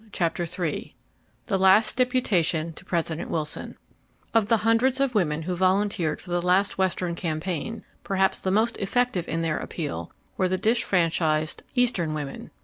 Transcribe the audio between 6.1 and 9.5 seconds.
for the last Western campaign, perhaps the most effective in